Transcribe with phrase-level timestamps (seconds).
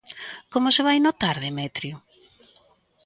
[0.53, 1.95] Como se vai notar, Demetrio?